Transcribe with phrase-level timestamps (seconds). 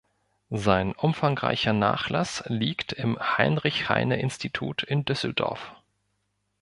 [0.55, 5.75] Sein umfangreicher Nachlass liegt im Heinrich-Heine-Institut in Düsseldorf.